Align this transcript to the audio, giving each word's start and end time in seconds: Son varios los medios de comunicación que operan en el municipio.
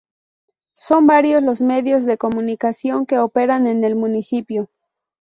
Son 0.73 1.05
varios 1.05 1.43
los 1.43 1.61
medios 1.61 2.05
de 2.05 2.17
comunicación 2.17 3.05
que 3.05 3.19
operan 3.19 3.67
en 3.67 3.83
el 3.83 3.95
municipio. 3.95 4.67